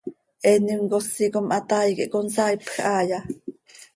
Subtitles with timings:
[0.51, 3.19] ¿Eenim cosi com hataai quih consaaipj haaya?